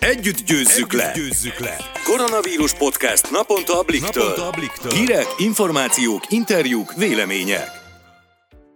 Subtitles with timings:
[0.00, 1.12] Együtt győzzük, Együtt le.
[1.14, 1.76] győzzük le!
[2.04, 4.22] Koronavírus podcast naponta a Bliktől.
[4.22, 4.92] Naponta a Bliktől.
[4.92, 7.66] Hírek, információk, interjúk, vélemények.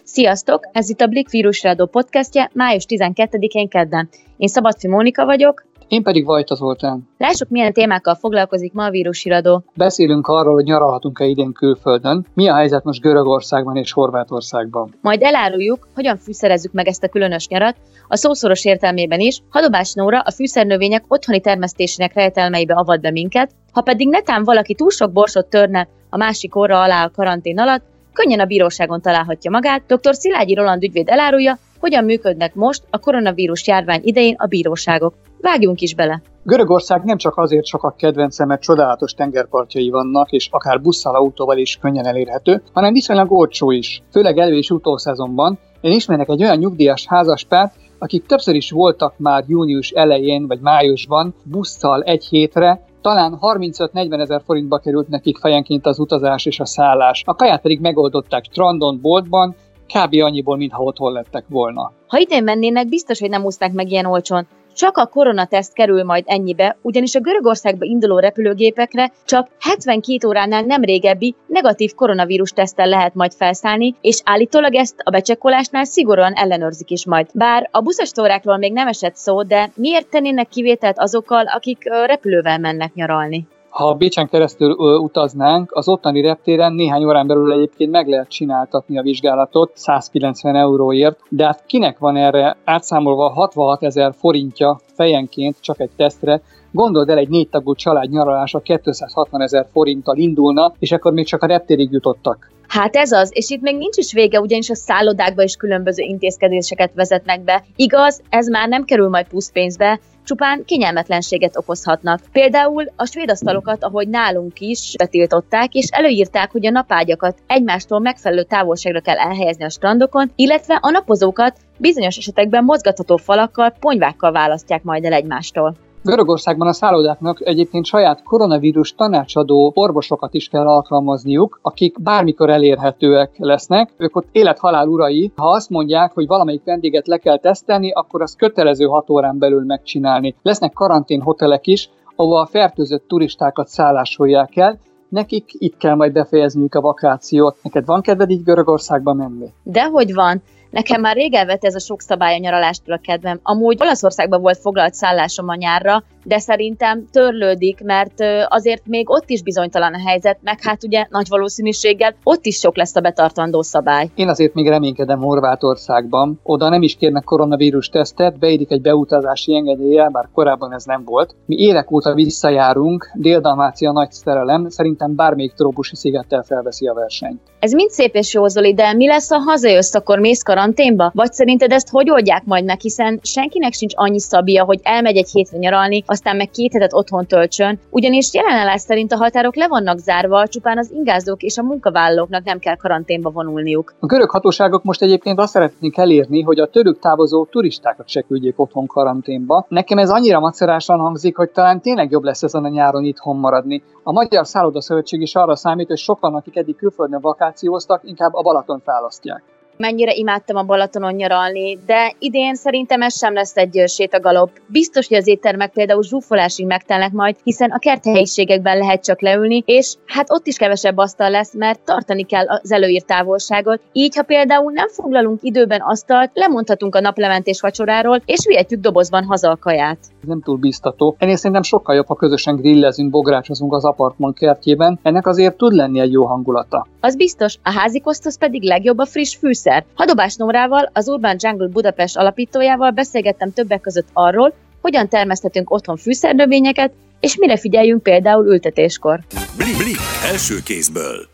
[0.05, 0.69] Sziasztok!
[0.73, 4.09] Ez itt a Blik vírusrádó podcastje május 12-én kedden.
[4.37, 7.09] Én Szabadfi Mónika vagyok, én pedig Vajta Zoltán.
[7.19, 9.65] Lássuk, milyen témákkal foglalkozik ma a vírusiradó.
[9.75, 14.95] Beszélünk arról, hogy nyaralhatunk-e idén külföldön, mi a helyzet most Görögországban és Horvátországban.
[15.01, 17.77] Majd eláruljuk, hogyan fűszerezzük meg ezt a különös nyarat,
[18.09, 23.81] a szószoros értelmében is, Hadobás Nóra a fűszernövények otthoni termesztésének rejtelmeibe avat be minket, ha
[23.81, 28.41] pedig netán valaki túl sok borsot törne a másik orra alá a karantén alatt, könnyen
[28.41, 29.83] a bíróságon találhatja magát.
[29.87, 30.15] Dr.
[30.15, 35.15] Szilágyi Roland ügyvéd elárulja, hogyan működnek most a koronavírus járvány idején a bíróságok.
[35.41, 36.23] Vágjunk is bele!
[36.43, 41.79] Görögország nem csak azért sokak kedvence, mert csodálatos tengerpartjai vannak, és akár busszal, autóval is
[41.81, 45.59] könnyen elérhető, hanem viszonylag olcsó is, főleg elő- és utószezonban.
[45.81, 51.35] Én ismerek egy olyan nyugdíjas házaspárt, akik többször is voltak már június elején vagy májusban
[51.45, 57.23] busszal egy hétre, talán 35-40 ezer forintba került nekik fejenként az utazás és a szállás.
[57.27, 59.55] A kaját pedig megoldották strandon, boltban,
[59.87, 60.15] kb.
[60.23, 61.93] annyiból, mintha otthon lettek volna.
[62.07, 64.47] Ha idén mennének, biztos, hogy nem úszták meg ilyen olcsón.
[64.75, 70.83] Csak a koronateszt kerül majd ennyibe, ugyanis a Görögországba induló repülőgépekre csak 72 óránál nem
[70.83, 77.07] régebbi negatív koronavírus tesztel lehet majd felszállni, és állítólag ezt a becsekkolásnál szigorúan ellenőrzik is
[77.07, 77.27] majd.
[77.35, 82.59] Bár a buszos tórákról még nem esett szó, de miért tennének kivételt azokkal, akik repülővel
[82.59, 83.47] mennek nyaralni?
[83.71, 89.03] Ha Bécsen keresztül utaznánk, az ottani reptéren néhány órán belül egyébként meg lehet csináltatni a
[89.03, 95.91] vizsgálatot 190 euróért, de hát kinek van erre átszámolva 66 ezer forintja fejenként csak egy
[95.97, 101.27] tesztre, Gondold el, egy négy tagú család nyaralása 260 ezer forinttal indulna, és akkor még
[101.27, 102.51] csak a reptérig jutottak.
[102.69, 106.91] Hát ez az, és itt még nincs is vége, ugyanis a szállodákba is különböző intézkedéseket
[106.95, 107.65] vezetnek be.
[107.77, 112.21] Igaz, ez már nem kerül majd pluszpénzbe, csupán kényelmetlenséget okozhatnak.
[112.33, 118.43] Például a svéd asztalokat, ahogy nálunk is betiltották, és előírták, hogy a napágyakat egymástól megfelelő
[118.43, 125.05] távolságra kell elhelyezni a strandokon, illetve a napozókat bizonyos esetekben mozgatható falakkal, ponyvákkal választják majd
[125.05, 125.77] el egymástól.
[126.03, 133.91] Görögországban a szállodáknak egyébként saját koronavírus tanácsadó orvosokat is kell alkalmazniuk, akik bármikor elérhetőek lesznek.
[133.97, 135.33] Ők ott élet-halál urai.
[135.37, 139.65] Ha azt mondják, hogy valamelyik vendéget le kell tesztelni, akkor az kötelező hat órán belül
[139.65, 140.35] megcsinálni.
[140.43, 144.79] Lesznek karantén hotelek is, ahova a fertőzött turistákat szállásolják el,
[145.09, 147.57] nekik itt kell majd befejezniük a vakációt.
[147.63, 149.53] Neked van kedved így Görögországba menni?
[149.63, 150.43] Dehogy van.
[150.71, 153.41] Nekem már rég elvette ez a sok szabály a nyaralástól a kedvem.
[153.43, 158.15] Amúgy Olaszországban volt foglalt szállásom a nyárra, de szerintem törlődik, mert
[158.49, 162.77] azért még ott is bizonytalan a helyzet, meg hát ugye nagy valószínűséggel ott is sok
[162.77, 164.09] lesz a betartandó szabály.
[164.15, 166.41] Én azért még reménykedem Horvátországban.
[166.43, 171.35] Oda nem is kérnek koronavírus tesztet, beérik egy beutazási engedélye, bár korábban ez nem volt.
[171.47, 177.41] Mi évek óta visszajárunk, Dél-Dalmácia nagy szerelem, szerintem bármelyik trópusi szigettel felveszi a versenyt.
[177.59, 181.11] Ez mind szép és jó, Zoli, de mi lesz, ha hazajössz, akkor mész karanténba?
[181.15, 185.31] Vagy szerinted ezt hogy oldják majd meg, hiszen senkinek sincs annyi szabia, hogy elmegy egy
[185.31, 189.99] hétre nyaralni, aztán meg két hetet otthon töltsön, ugyanis jelenállás szerint a határok le vannak
[189.99, 193.95] zárva, csupán az ingázók és a munkavállalóknak nem kell karanténba vonulniuk.
[194.01, 198.61] A görög hatóságok most egyébként azt szeretnék elérni, hogy a tőlük távozó turistákat se küldjék
[198.61, 199.67] otthon karanténba.
[199.69, 203.83] Nekem ez annyira macerásan hangzik, hogy talán tényleg jobb lesz ezen a nyáron itthon maradni.
[204.03, 208.43] A Magyar Szálloda Szövetség is arra számít, hogy sokan, akik eddig külföldön vakációztak, inkább a
[208.43, 209.43] Balaton választják
[209.81, 214.51] mennyire imádtam a Balatonon nyaralni, de idén szerintem ez sem lesz egy sétagalop.
[214.67, 219.95] Biztos, hogy az éttermek például zsúfolásig megtelnek majd, hiszen a kerthelyiségekben lehet csak leülni, és
[220.07, 223.81] hát ott is kevesebb asztal lesz, mert tartani kell az előírt távolságot.
[223.93, 229.51] Így, ha például nem foglalunk időben asztalt, lemondhatunk a naplementés vacsoráról, és vihetjük dobozban haza
[229.51, 229.99] a kaját.
[230.27, 231.17] Nem túl biztató.
[231.19, 234.99] Ennél szerintem sokkal jobb, ha közösen grillezünk, bográcsozunk az apartman kertjében.
[235.03, 236.87] Ennek azért tud lenni egy jó hangulata.
[237.01, 238.03] Az biztos, a házi
[238.39, 239.85] pedig legjobb a friss fűszer fűszer.
[239.95, 246.93] Hadobás Nórával, az Urban Jungle Budapest alapítójával beszélgettem többek között arról, hogyan termeszthetünk otthon fűszernövényeket,
[247.21, 249.21] és mire figyeljünk például ültetéskor.
[249.57, 249.97] Blik, blik,
[250.31, 251.29] első kézből.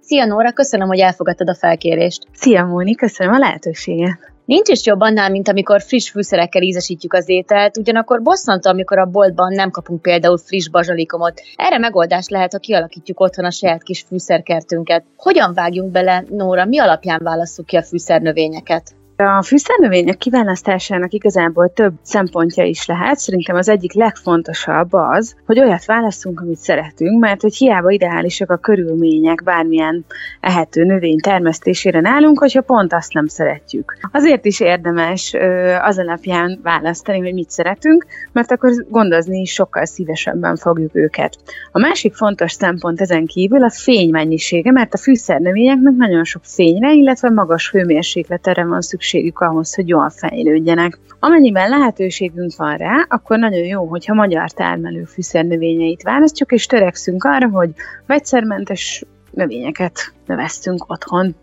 [0.00, 2.26] Szia Nóra, köszönöm, hogy elfogadtad a felkérést.
[2.32, 4.18] Szia Móni, köszönöm a lehetőséget.
[4.50, 9.04] Nincs is jobb annál, mint amikor friss fűszerekkel ízesítjük az ételt, ugyanakkor bosszantó, amikor a
[9.04, 11.40] boltban nem kapunk például friss bazsalikomot.
[11.56, 15.04] Erre megoldás lehet, ha kialakítjuk otthon a saját kis fűszerkertünket.
[15.16, 18.94] Hogyan vágjunk bele, Nóra, mi alapján válasszuk ki a fűszernövényeket?
[19.20, 23.18] A fűszernövények kiválasztásának igazából több szempontja is lehet.
[23.18, 28.56] Szerintem az egyik legfontosabb az, hogy olyat választunk, amit szeretünk, mert hogy hiába ideálisak a
[28.56, 30.04] körülmények bármilyen
[30.40, 33.96] ehető növény termesztésére nálunk, hogyha pont azt nem szeretjük.
[34.12, 35.34] Azért is érdemes
[35.82, 41.36] az alapján választani, hogy mit szeretünk, mert akkor gondozni is sokkal szívesebben fogjuk őket.
[41.72, 46.92] A másik fontos szempont ezen kívül a fény mennyisége, mert a fűszernövényeknek nagyon sok fényre,
[46.92, 50.98] illetve magas hőmérsékletre van szükségük ahhoz, hogy jól fejlődjenek.
[51.20, 57.48] Amennyiben lehetőségünk van rá, akkor nagyon jó, hogyha magyar termelő fűszernövényeit választjuk, és törekszünk arra,
[57.48, 57.70] hogy
[58.06, 61.34] vegyszermentes növényeket növesztünk otthon.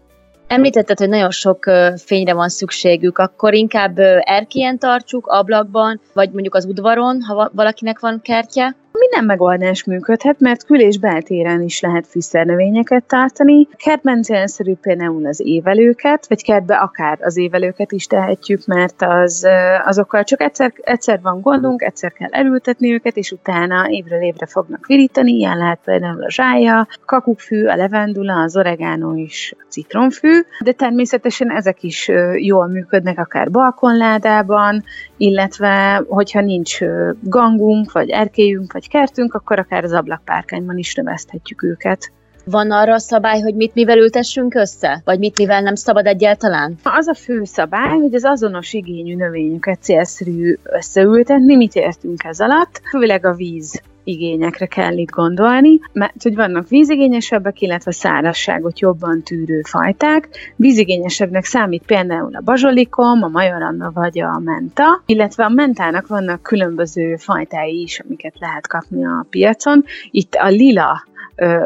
[0.47, 1.65] Említetted, hogy nagyon sok
[1.95, 8.21] fényre van szükségük, akkor inkább erkélyen tartsuk, ablakban, vagy mondjuk az udvaron, ha valakinek van
[8.21, 8.75] kertje?
[9.09, 13.67] Minden megoldás működhet, mert kül- és beltéren is lehet fűszernövényeket tartani.
[13.75, 19.47] Kertben célszerű például az évelőket, vagy kertbe akár az évelőket is tehetjük, mert az,
[19.85, 24.85] azokkal csak egyszer, egyszer van gondunk, egyszer kell elültetni őket, és utána évről évre fognak
[24.85, 25.31] virítani.
[25.31, 31.51] Ilyen lehet például a zsája, kakukkfű, a levendula, az oregánó és a citromfű, de természetesen
[31.51, 34.83] ezek is jól működnek akár balkonládában,
[35.17, 36.79] illetve hogyha nincs
[37.21, 42.11] gangunk, vagy erkélyünk, vagy kertünk, akkor akár az ablakpárkányban is növeszthetjük őket.
[42.45, 45.01] Van arra a szabály, hogy mit mivel ültessünk össze?
[45.05, 46.75] Vagy mit mivel nem szabad egyáltalán?
[46.83, 51.55] Az a fő szabály, hogy az azonos igényű növényeket célszerű összeültetni.
[51.55, 52.81] Mit értünk ez alatt?
[52.89, 59.61] Főleg a víz igényekre kell itt gondolni, mert hogy vannak vízigényesebbek, illetve szárazságot jobban tűrő
[59.61, 60.29] fajták.
[60.55, 67.15] Vízigényesebbnek számít például a bazsolikom, a majoranna vagy a menta, illetve a mentának vannak különböző
[67.15, 69.83] fajtái is, amiket lehet kapni a piacon.
[70.11, 71.03] Itt a lila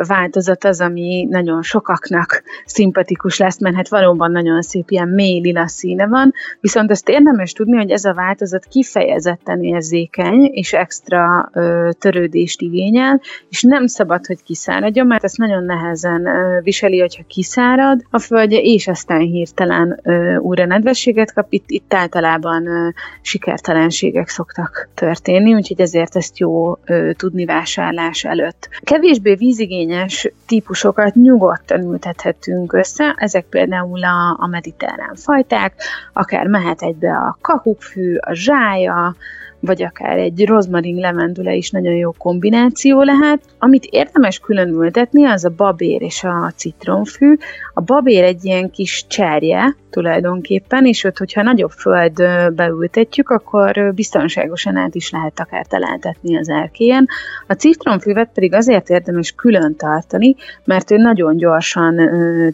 [0.08, 5.68] változat az, ami nagyon sokaknak szimpatikus lesz, mert hát valóban nagyon szép ilyen mély lila
[5.68, 11.90] színe van, viszont azt érdemes tudni, hogy ez a változat kifejezetten érzékeny, és extra ö,
[12.00, 18.02] törődést igényel, és nem szabad, hogy kiszáradjon, mert ezt nagyon nehezen ö, viseli, hogyha kiszárad
[18.10, 22.90] a földje, és aztán hirtelen ö, újra nedvességet kap, itt, itt általában ö,
[23.22, 28.70] sikertelenségek szoktak történni, úgyhogy ezért ezt jó ö, tudni vásárlás előtt.
[28.84, 35.74] Kevésbé víz vízigényes típusokat nyugodtan ültethetünk össze, ezek például a, a mediterrán fajták,
[36.14, 39.16] akár mehet egybe a kakukkfű, a zsája,
[39.62, 43.42] vagy akár egy rozmarin levendula is nagyon jó kombináció lehet.
[43.60, 47.38] Amit érdemes külön ültetni, az a babér és a citromfű.
[47.74, 52.24] A babér egy ilyen kis cserje tulajdonképpen, és őt, hogyha nagyobb föld
[52.56, 57.08] beültetjük, akkor biztonságosan át is lehet akár találtatni az erkélyen.
[57.48, 62.00] A citromfüvet pedig azért érdemes külön tartani, mert ő nagyon gyorsan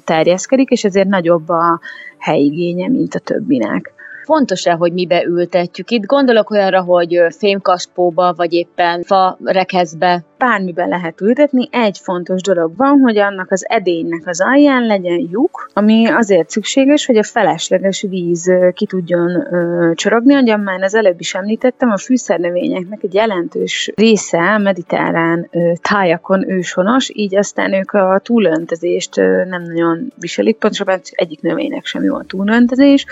[0.05, 1.79] terjeszkedik, és ezért nagyobb a
[2.17, 3.95] helyigénye, mint a többinek
[4.27, 5.91] fontos-e, hogy mibe ültetjük.
[5.91, 11.67] Itt gondolok olyanra, hogy fémkaspóba, vagy éppen fa rekeszbe bármiben lehet ültetni.
[11.71, 17.05] Egy fontos dolog van, hogy annak az edénynek az alján legyen lyuk, ami azért szükséges,
[17.05, 20.33] hogy a felesleges víz ki tudjon ö, csorogni.
[20.33, 27.09] Ahogyan már az előbb is említettem, a fűszernövényeknek egy jelentős része mediterrán ö, tájakon őshonos,
[27.13, 32.23] így aztán ők a túlöntezést ö, nem nagyon viselik, pontosabban egyik növénynek sem jó a
[32.23, 33.05] túlöntezés,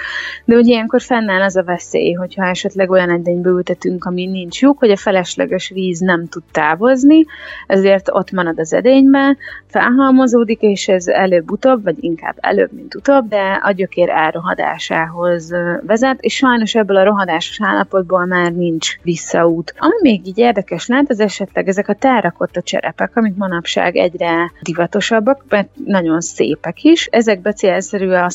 [0.45, 4.79] de hogy ilyenkor fennáll az a veszély, hogyha esetleg olyan edénybe ültetünk, ami nincs lyuk,
[4.79, 7.25] hogy a felesleges víz nem tud távozni, tenni,
[7.67, 13.59] ezért ott marad az edényben, felhalmozódik, és ez előbb-utóbb, vagy inkább előbb, mint utóbb, de
[13.63, 15.51] a gyökér elrohadásához
[15.85, 19.73] vezet, és sajnos ebből a rohadásos állapotból már nincs visszaút.
[19.77, 25.43] Ami még így érdekes lehet, az esetleg ezek a terrakotta cserepek, amik manapság egyre divatosabbak,
[25.49, 27.07] mert nagyon szépek is.
[27.11, 28.29] Ezekbe célszerű a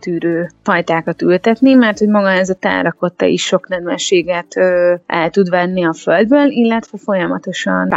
[0.00, 4.56] tűrő fajtákat ültetni, mert hogy maga ez a terrakotta is sok nedvességet
[5.06, 7.88] el tud venni a földből, illetve folyamatosan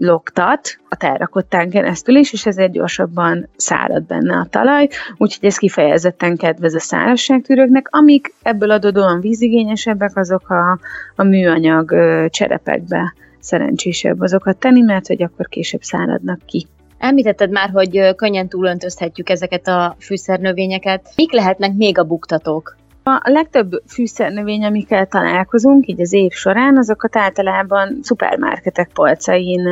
[0.00, 6.36] loktat a terrakottán keresztül is, és ezért gyorsabban szárad benne a talaj, úgyhogy ez kifejezetten
[6.36, 10.78] kedvez a szárazságtűrőknek, amik ebből adódóan vízigényesebbek, azok a,
[11.16, 11.94] a műanyag
[12.30, 16.66] cserepekbe szerencsésebb azokat tenni, mert hogy akkor később száradnak ki.
[16.98, 21.12] Említetted már, hogy könnyen túlöntözhetjük ezeket a fűszernövényeket.
[21.16, 22.76] Mik lehetnek még a buktatók?
[23.22, 29.68] A legtöbb fűszernövény, amikkel találkozunk így az év során, azokat általában szupermarketek polcain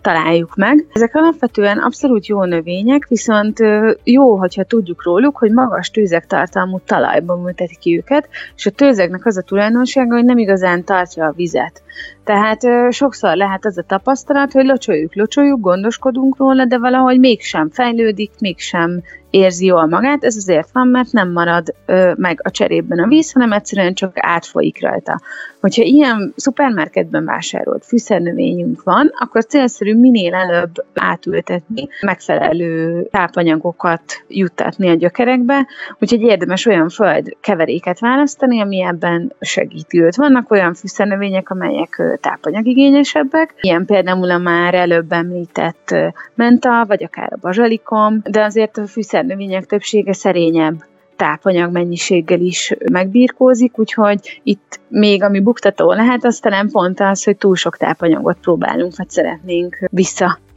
[0.00, 0.86] találjuk meg.
[0.92, 3.58] Ezek alapvetően abszolút jó növények, viszont
[4.04, 9.36] jó, hogyha tudjuk róluk, hogy magas tőzegtartalmú talajban ültetik ki őket, és a tőzegnek az
[9.36, 11.82] a tulajdonsága, hogy nem igazán tartja a vizet.
[12.24, 12.60] Tehát
[12.90, 19.02] sokszor lehet az a tapasztalat, hogy locsoljuk, locsoljuk, gondoskodunk róla, de valahogy mégsem fejlődik, mégsem
[19.30, 23.32] érzi jól magát, ez azért van, mert nem marad ö, meg a cserében a víz,
[23.32, 25.20] hanem egyszerűen csak átfolyik rajta.
[25.60, 34.94] Hogyha ilyen szupermarketben vásárolt fűszernövényünk van, akkor célszerű minél előbb átültetni, megfelelő tápanyagokat juttatni a
[34.94, 35.66] gyökerekbe,
[35.98, 40.16] úgyhogy érdemes olyan föld keveréket választani, ami ebben segíti őt.
[40.16, 45.94] Vannak olyan fűszernövények, amelyek tápanyagigényesebbek, ilyen például a már előbb említett
[46.34, 48.86] menta, vagy akár a bazsalikom, de azért a
[49.18, 50.84] fűszernövények többsége szerényebb
[51.16, 57.36] tápanyag mennyiséggel is megbírkózik, úgyhogy itt még ami buktató lehet, az talán pont az, hogy
[57.36, 59.78] túl sok tápanyagot próbálunk, vagy szeretnénk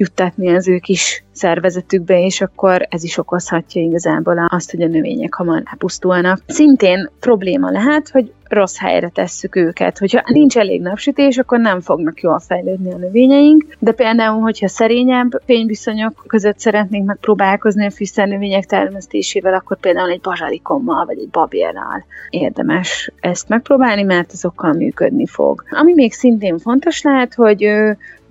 [0.01, 5.33] visszajuttatni az ő kis szervezetükbe, és akkor ez is okozhatja igazából azt, hogy a növények
[5.33, 6.39] hamar elpusztulnak.
[6.47, 9.97] Szintén probléma lehet, hogy rossz helyre tesszük őket.
[9.97, 15.41] Hogyha nincs elég napsütés, akkor nem fognak jól fejlődni a növényeink, de például, hogyha szerényebb
[15.45, 23.11] fényviszonyok között szeretnénk megpróbálkozni a fűszernövények termesztésével, akkor például egy bazsalikommal vagy egy babérral érdemes
[23.19, 25.63] ezt megpróbálni, mert azokkal működni fog.
[25.69, 27.69] Ami még szintén fontos lehet, hogy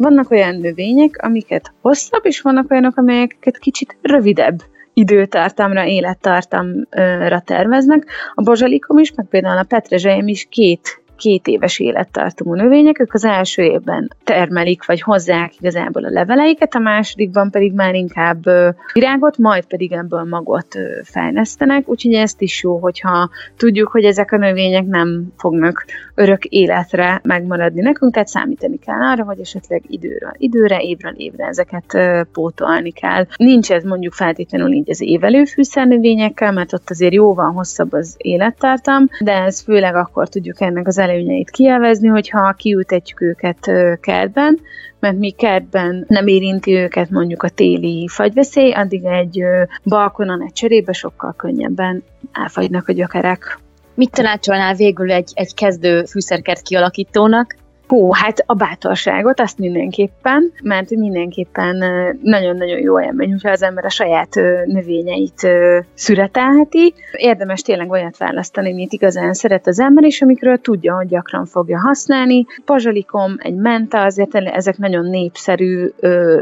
[0.00, 4.62] vannak olyan növények, amiket hosszabb, és vannak olyanok, amelyeket kicsit rövidebb
[4.94, 8.06] időtartamra, élettartamra terveznek.
[8.34, 13.24] A bozsalikom is, meg például a petrezselyem is két két éves élettartamú növények, ők az
[13.24, 18.44] első évben termelik, vagy hozzák igazából a leveleiket, a másodikban pedig már inkább
[18.92, 24.36] virágot, majd pedig ebből magot fejlesztenek, úgyhogy ezt is jó, hogyha tudjuk, hogy ezek a
[24.36, 25.84] növények nem fognak
[26.14, 31.98] örök életre megmaradni nekünk, tehát számítani kell arra, hogy esetleg időről időre, évről évre ezeket
[32.32, 33.26] pótolni kell.
[33.36, 39.08] Nincs ez mondjuk feltétlenül így az évelő fűszernövényekkel, mert ott azért jóval hosszabb az élettartam,
[39.20, 44.58] de ez főleg akkor tudjuk ennek az előnyeit kielvezni, hogyha kiültetjük őket kertben,
[45.00, 49.42] mert mi kertben nem érinti őket mondjuk a téli fagyveszély, addig egy
[49.84, 52.02] balkonon, egy cserébe sokkal könnyebben
[52.32, 53.58] elfagynak a gyökerek.
[53.94, 57.56] Mit tanácsolnál végül egy, egy kezdő fűszerkert kialakítónak?
[57.90, 61.76] Hú, hát a bátorságot, azt mindenképpen, mert mindenképpen
[62.22, 65.48] nagyon-nagyon jó élmény, hogyha az ember a saját növényeit
[65.94, 66.94] szüretelheti.
[67.12, 71.80] Érdemes tényleg olyat választani, amit igazán szeret az ember, és amikről tudja, hogy gyakran fogja
[71.80, 72.46] használni.
[72.64, 75.90] Pazsalikom, egy menta, azért ezek nagyon népszerű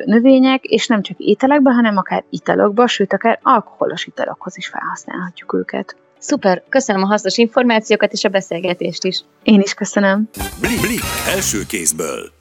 [0.04, 5.96] növények, és nem csak ételekben, hanem akár italokban, sőt, akár alkoholos italokhoz is felhasználhatjuk őket.
[6.18, 9.20] Szuper, köszönöm a hasznos információkat és a beszélgetést is.
[9.42, 10.28] Én is köszönöm.
[10.60, 11.02] Blik, blik,
[11.34, 12.37] első kézből.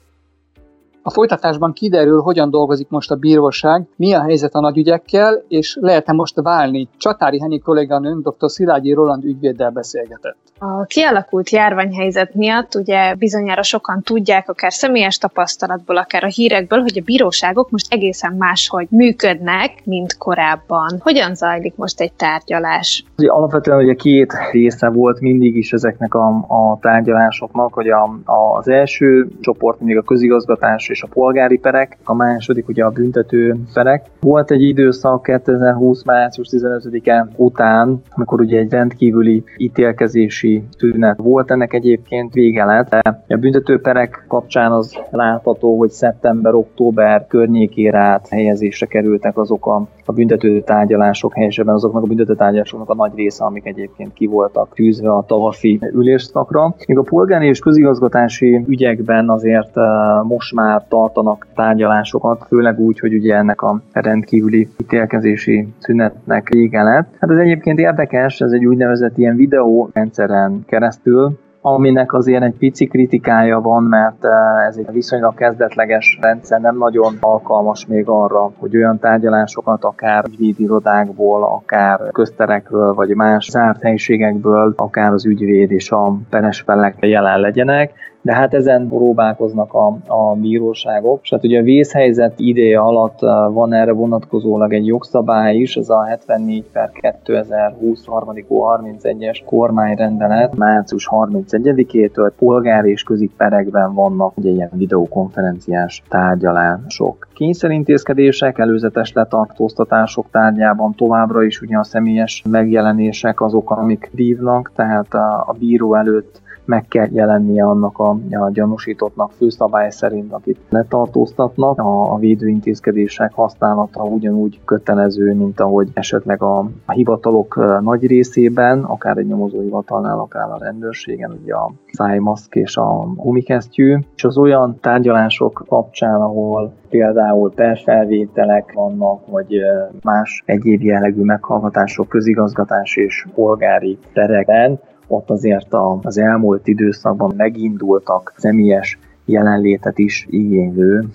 [1.08, 6.12] A folytatásban kiderül, hogyan dolgozik most a bíróság, mi a helyzet a nagyügyekkel, és lehet-e
[6.12, 6.88] most válni.
[6.96, 8.50] Csatári Henyi kolléganőnk dr.
[8.50, 10.36] Szilágyi Roland ügyvéddel beszélgetett.
[10.58, 16.98] A kialakult járványhelyzet miatt ugye bizonyára sokan tudják, akár személyes tapasztalatból, akár a hírekből, hogy
[16.98, 20.98] a bíróságok most egészen máshogy működnek, mint korábban.
[20.98, 23.04] Hogyan zajlik most egy tárgyalás?
[23.16, 28.68] Alapvetően ugye két része volt mindig is ezeknek a, a tárgyalásoknak, hogy a, a, az
[28.68, 34.06] első csoport mindig a közigazgatás és a polgári perek, a második ugye a büntető perek.
[34.20, 36.04] Volt egy időszak 2020.
[36.04, 42.92] március 15-e után, amikor ugye egy rendkívüli ítélkezési tűnet volt, ennek egyébként vége lett.
[43.28, 50.12] A büntető perek kapcsán az látható, hogy szeptember-október környékére át helyezésre kerültek azok a, a
[50.12, 55.10] büntető tárgyalások, helyesebben azoknak a büntető tárgyalásoknak a nagy része, amik egyébként ki voltak tűzve
[55.10, 56.74] a tavafi ülésszakra.
[56.86, 59.84] Még a polgári és közigazgatási ügyekben azért uh,
[60.28, 67.14] most már tartanak tárgyalásokat, főleg úgy, hogy ugye ennek a rendkívüli ítélkezési szünetnek vége lett.
[67.20, 73.60] Hát ez egyébként érdekes, ez egy úgynevezett ilyen videórendszeren keresztül, aminek azért egy pici kritikája
[73.60, 78.98] van, mert eh, ez egy viszonylag kezdetleges rendszer, nem nagyon alkalmas még arra, hogy olyan
[78.98, 86.60] tárgyalásokat akár ügyvédirodákból, akár közterekről, vagy más zárt helységekből, akár az ügyvéd és a peres
[86.60, 87.92] felek jelen legyenek
[88.28, 91.20] de hát ezen próbálkoznak a, a bíróságok.
[91.22, 95.88] És hát ugye a vészhelyzet ideje alatt uh, van erre vonatkozólag egy jogszabály is, ez
[95.88, 103.04] a 74 per 2020 31-es kormányrendelet március 31-től polgári és
[103.36, 107.28] perekben vannak ugye ilyen videokonferenciás tárgyalások.
[107.34, 115.44] Kényszerintézkedések, előzetes letartóztatások tárgyában továbbra is ugye a személyes megjelenések azok, amik dívnak, tehát a,
[115.46, 121.78] a bíró előtt meg kell jelennie annak a, a gyanúsítottnak főszabály szerint, akit letartóztatnak.
[121.78, 129.16] A, a védőintézkedések használata ugyanúgy kötelező, mint ahogy esetleg a, a hivatalok nagy részében, akár
[129.16, 135.64] egy nyomozóhivatalnál, akár a rendőrségen, ugye a szájmaszk és a gumikesztyű, és az olyan tárgyalások
[135.68, 139.54] kapcsán, ahol például perfelvételek vannak, vagy
[140.02, 148.98] más egyéb jellegű meghallgatások közigazgatás és polgári terekben, ott azért az elmúlt időszakban megindultak személyes
[149.28, 151.08] jelenlétet is igénylő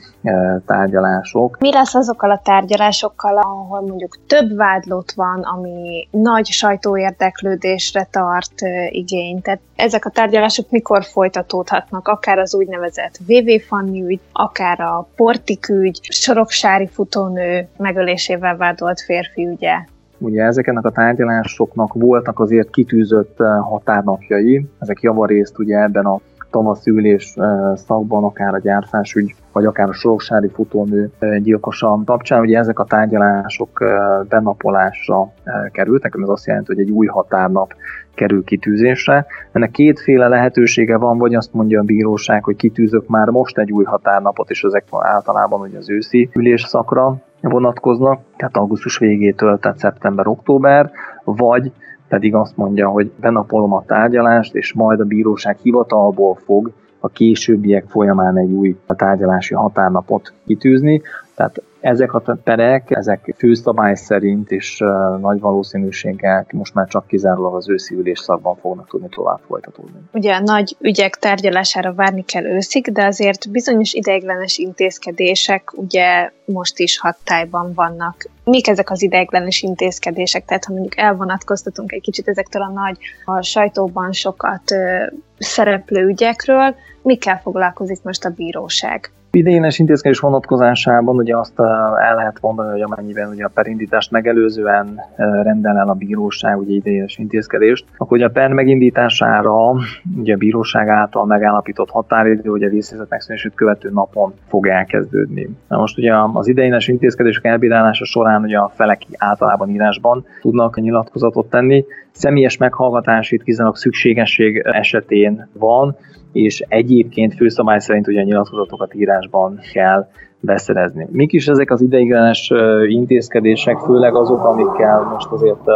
[0.65, 1.57] tárgyalások.
[1.59, 8.87] Mi lesz azokkal a tárgyalásokkal, ahol mondjuk több vádlott van, ami nagy sajtóérdeklődésre tart e,
[8.89, 9.41] igény?
[9.41, 12.07] Tehát ezek a tárgyalások mikor folytatódhatnak?
[12.07, 19.47] Akár az úgynevezett VV Fanni ügy, akár a Portik ügy, Soroksári futónő megölésével vádolt férfi
[19.47, 19.75] ügye?
[20.23, 26.19] Ugye ezeknek a tárgyalásoknak voltak azért kitűzött e, határnapjai, ezek javarészt ugye ebben a
[26.51, 27.35] tavaszülés
[27.73, 31.11] szakban, akár a gyárfásügy, vagy akár a soroksári futónő
[31.41, 33.83] gyilkosa kapcsán, ugye ezek a tárgyalások
[34.29, 35.31] benapolásra
[35.71, 37.73] kerültek, ez azt jelenti, hogy egy új határnap
[38.15, 39.25] kerül kitűzésre.
[39.51, 43.83] Ennek kétféle lehetősége van, vagy azt mondja a bíróság, hogy kitűzök már most egy új
[43.83, 50.91] határnapot, és ezek általában ugye az őszi ülésszakra vonatkoznak, tehát augusztus végétől, tehát szeptember-október,
[51.23, 51.71] vagy
[52.07, 57.85] pedig azt mondja, hogy benapolom a tárgyalást, és majd a bíróság hivatalból fog a későbbiek
[57.87, 61.01] folyamán egy új tárgyalási határnapot kitűzni.
[61.35, 64.77] Tehát ezek a perek, ezek főszabály szerint és
[65.21, 69.99] nagy valószínűséggel most már csak kizárólag az őszi ülésszakban fognak tudni tovább folytatódni.
[70.13, 76.79] Ugye a nagy ügyek tárgyalására várni kell őszig, de azért bizonyos ideiglenes intézkedések ugye most
[76.79, 78.29] is hatályban vannak.
[78.43, 80.45] Mik ezek az ideiglenes intézkedések?
[80.45, 86.75] Tehát ha mondjuk elvonatkoztatunk egy kicsit ezektől a nagy, a sajtóban sokat uh, szereplő ügyekről,
[87.01, 89.11] mikkel foglalkozik most a bíróság?
[89.37, 91.59] Idényes intézkedés vonatkozásában ugye azt
[91.99, 97.17] el lehet mondani, hogy amennyiben ugye a perindítást megelőzően rendel el a bíróság ugye idényes
[97.17, 99.71] intézkedést, akkor ugye a per megindítására
[100.17, 105.49] ugye a bíróság által megállapított határidő, ugye vészhelyzet megszűnését követő napon fog elkezdődni.
[105.67, 111.49] Na most ugye az idejénes intézkedések elbírálása során ugye a felek általában írásban tudnak nyilatkozatot
[111.49, 115.95] tenni, személyes meghallgatás itt kizárólag szükségesség esetén van,
[116.31, 120.07] és egyébként főszabály szerint ugye a nyilatkozatokat írásban kell
[120.39, 121.07] beszerezni.
[121.11, 122.51] Mik is ezek az ideiglenes
[122.87, 125.69] intézkedések, főleg azok, amikkel most azért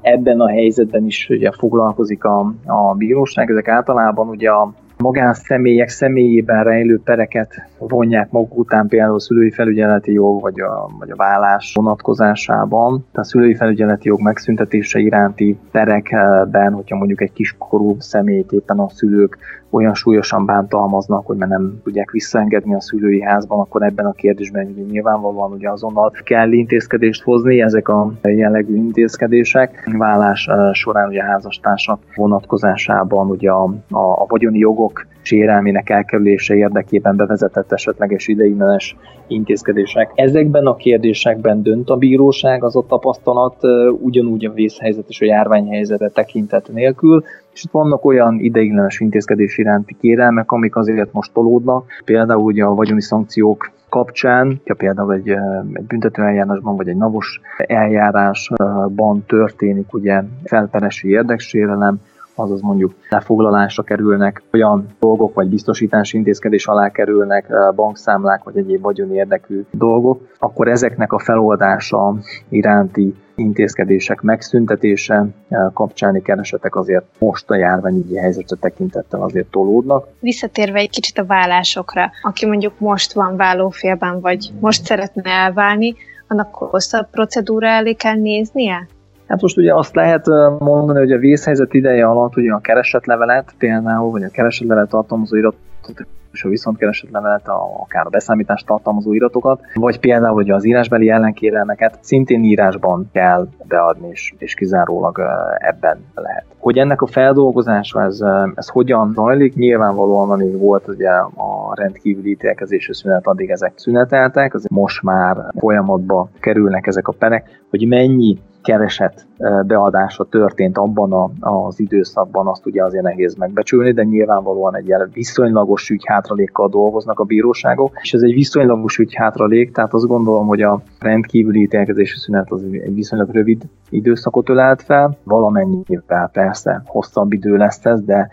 [0.00, 6.64] ebben a helyzetben is ugye foglalkozik a, a bíróság, ezek általában ugye a magánszemélyek személyében
[6.64, 11.72] rejlő pereket vonják maguk után például a szülői felügyeleti jog vagy a, vagy a vállás
[11.74, 13.06] vonatkozásában.
[13.12, 18.88] Tehát a szülői felügyeleti jog megszüntetése iránti perekben, hogyha mondjuk egy kiskorú személyt éppen a
[18.88, 19.38] szülők
[19.70, 24.66] olyan súlyosan bántalmaznak, hogy már nem tudják visszaengedni a szülői házban, akkor ebben a kérdésben
[24.66, 29.90] ugye nyilvánvalóan ugye azonnal kell intézkedést hozni, ezek a jellegű intézkedések.
[29.98, 37.16] Vállás során ugye a házastársak vonatkozásában ugye a, a, a vagyoni jogok sérelmének elkerülése érdekében
[37.16, 40.10] bevezetett esetleges ideiglenes intézkedések.
[40.14, 43.56] Ezekben a kérdésekben dönt a bíróság, az a tapasztalat
[44.00, 47.24] ugyanúgy a vészhelyzet és a járványhelyzetre tekintet nélkül,
[47.58, 52.74] és itt vannak olyan ideiglenes intézkedés iránti kérelmek, amik azért most tolódnak, például ugye a
[52.74, 55.28] vagyoni szankciók kapcsán, ha például egy,
[55.72, 62.00] egy büntető vagy egy navos eljárásban történik ugye felperesi érdeksérelem,
[62.34, 69.14] azaz mondjuk lefoglalásra kerülnek, olyan dolgok vagy biztosítási intézkedés alá kerülnek, bankszámlák vagy egyéb vagyoni
[69.14, 72.14] érdekű dolgok, akkor ezeknek a feloldása
[72.48, 75.26] iránti intézkedések megszüntetése
[75.72, 80.06] kapcsáni keresetek azért most a járványügyi helyzetre tekintettel azért tolódnak.
[80.20, 85.94] Visszatérve egy kicsit a vállásokra, aki mondjuk most van vállófélben, vagy most szeretne elválni,
[86.28, 88.88] annak hosszabb procedúra elé kell néznie?
[89.26, 90.26] Hát most ugye azt lehet
[90.58, 96.06] mondani, hogy a vészhelyzet ideje alatt ugye a keresetlevelet például, vagy a keresetlevelet tartalmazó iratot
[96.32, 101.10] és a viszontkeresett levelet, a, akár a beszámítást tartalmazó iratokat, vagy például hogy az írásbeli
[101.10, 105.20] ellenkérelmeket szintén írásban kell beadni, és, és kizárólag
[105.58, 106.44] ebben lehet.
[106.58, 108.20] Hogy ennek a feldolgozása, ez,
[108.54, 114.72] ez hogyan zajlik, nyilvánvalóan amíg volt ugye a rendkívüli ítélkezési szünet, addig ezek szüneteltek, azért
[114.72, 119.26] most már folyamatba kerülnek ezek a perek, hogy mennyi keresett
[119.66, 125.90] beadása történt abban a, az időszakban, azt ugye azért nehéz megbecsülni, de nyilvánvalóan egy viszonylagos
[125.90, 131.60] ügyhátralékkal dolgoznak a bíróságok, és ez egy viszonylagos ügyhátralék, tehát azt gondolom, hogy a rendkívüli
[131.60, 138.02] ítélkezési szünet az egy viszonylag rövid időszakot ölelt fel, valamennyivel persze hosszabb idő lesz ez,
[138.02, 138.30] de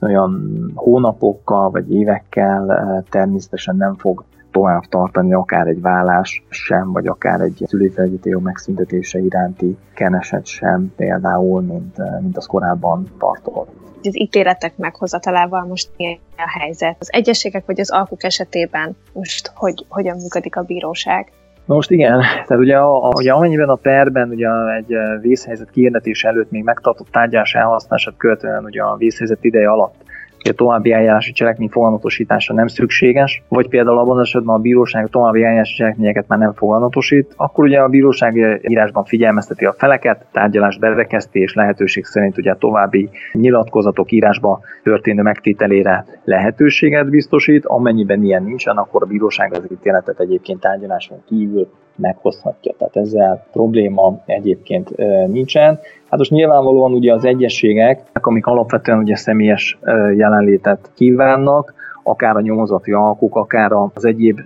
[0.00, 7.40] olyan hónapokkal vagy évekkel természetesen nem fog tovább tartani akár egy vállás sem, vagy akár
[7.40, 15.64] egy szülőfelegyítő megszüntetése iránti keneset sem például, mint, mint az korábban tartott az ítéletek meghozatalával
[15.64, 16.96] most milyen a helyzet?
[16.98, 21.32] Az egyességek vagy az alkuk esetében most hogy, hogyan működik a bíróság?
[21.64, 26.50] Na most igen, tehát ugye, a, ugye amennyiben a perben ugye egy vészhelyzet kiirdetés előtt
[26.50, 29.94] még megtartott tárgyás elhasználását követően ugye a vészhelyzet ideje alatt
[30.42, 35.04] hogy a további eljárási cselekmény foganatosítása nem szükséges, vagy például abban az esetben a bíróság
[35.04, 40.26] a további eljárási cselekményeket már nem foganatosít, akkor ugye a bíróság írásban figyelmezteti a feleket,
[40.32, 48.42] tárgyalás berekeztés lehetőség szerint ugye a további nyilatkozatok írásba történő megtételére lehetőséget biztosít, amennyiben ilyen
[48.42, 52.74] nincsen, akkor a bíróság az ítéletet egyébként tárgyaláson kívül meghozhatja.
[52.78, 54.96] Tehát ezzel probléma egyébként
[55.26, 55.78] nincsen.
[56.10, 59.78] Hát most nyilvánvalóan ugye az egyességek, amik alapvetően ugye személyes
[60.16, 64.40] jelenlétet kívánnak, akár a nyomozati alkuk, akár az egyéb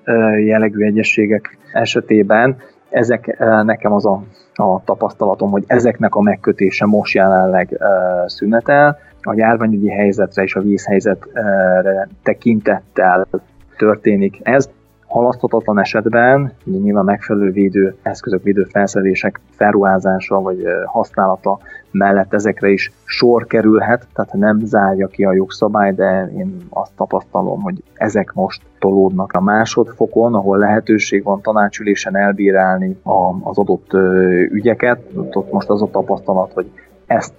[0.44, 2.56] jellegű egyességek esetében,
[2.90, 4.22] ezek nekem az a,
[4.54, 7.80] a tapasztalatom, hogy ezeknek a megkötése most jelenleg
[8.26, 13.26] szünetel, a járványügyi helyzetre és a vízhelyzetre tekintettel
[13.76, 14.70] történik ez
[15.12, 21.58] halaszthatatlan esetben ugye nyilván megfelelő védő eszközök, védő felszerelések felruházása vagy használata
[21.90, 27.62] mellett ezekre is sor kerülhet, tehát nem zárja ki a jogszabály, de én azt tapasztalom,
[27.62, 32.98] hogy ezek most tolódnak a másodfokon, ahol lehetőség van tanácsülésen elbírálni
[33.42, 33.92] az adott
[34.50, 35.00] ügyeket.
[35.32, 36.70] Ott most az a tapasztalat, hogy
[37.06, 37.34] ezt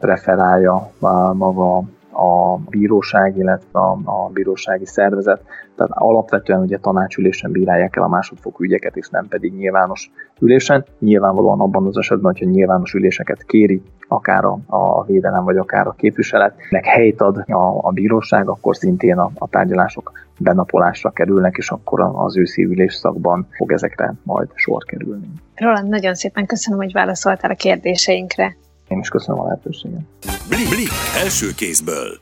[0.00, 0.90] referálja
[1.32, 1.82] maga
[2.18, 5.42] a bíróság, illetve a, a bírósági szervezet.
[5.76, 10.84] Tehát alapvetően ugye tanácsülésen bírálják el a másodfokú ügyeket, és nem pedig nyilvános ülésen.
[10.98, 15.94] Nyilvánvalóan abban az esetben, hogyha nyilvános üléseket kéri, akár a, a védelem, vagy akár a
[15.96, 22.00] képviseletnek helyt ad a, a bíróság, akkor szintén a, a tárgyalások benapolásra kerülnek, és akkor
[22.00, 25.26] az őszi ülésszakban fog ezekre majd sor kerülni.
[25.54, 28.56] Roland, nagyon szépen köszönöm, hogy válaszoltál a kérdéseinkre.
[28.88, 30.00] Én is köszönöm a lehetőséget.
[30.48, 30.90] Blik, Blik
[31.22, 32.18] első kézből.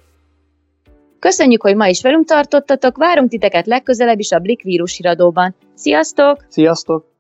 [1.18, 5.54] Köszönjük, hogy ma is velünk tartottatok, várunk titeket legközelebb is a Blik vírus híradóban.
[5.74, 6.44] Sziasztok!
[6.48, 7.15] Sziasztok!